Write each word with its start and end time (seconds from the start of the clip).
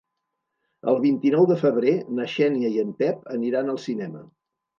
El 0.91 0.95
vint-i-nou 1.03 1.45
de 1.51 1.57
febrer 1.65 1.93
na 2.21 2.25
Xènia 2.37 2.73
i 2.77 2.81
en 2.85 2.97
Pep 3.03 3.29
aniran 3.37 3.71
al 3.77 3.79
cinema. 3.87 4.25